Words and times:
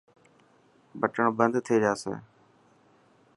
بٽڻ 0.99 1.25
بند 1.37 1.53
ٿي 1.65 1.75
جاسي. 1.83 2.13